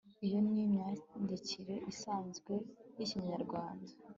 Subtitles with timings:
[0.25, 2.53] iyo ni myandikire isanzwe
[2.97, 3.89] y'ikinyarwanda